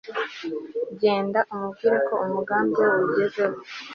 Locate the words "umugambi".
2.25-2.73